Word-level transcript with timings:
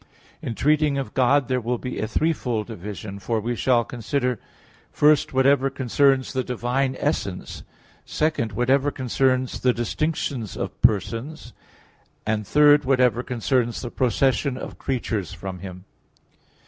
In 0.41 0.55
treating 0.55 0.97
of 0.97 1.13
God 1.13 1.47
there 1.47 1.61
will 1.61 1.77
be 1.77 1.99
a 1.99 2.07
threefold 2.07 2.65
division, 2.65 3.19
for 3.19 3.39
we 3.39 3.55
shall 3.55 3.83
consider: 3.83 4.39
(1) 4.97 5.15
Whatever 5.31 5.69
concerns 5.69 6.33
the 6.33 6.43
Divine 6.43 6.95
Essence; 6.99 7.61
(2) 8.07 8.45
Whatever 8.55 8.89
concerns 8.89 9.59
the 9.59 9.73
distinctions 9.73 10.57
of 10.57 10.81
Persons; 10.81 11.53
(3) 12.25 12.77
Whatever 12.77 13.21
concerns 13.21 13.83
the 13.83 13.91
procession 13.91 14.57
of 14.57 14.79
creatures 14.79 15.33
from 15.33 15.59
Him. 15.59 15.85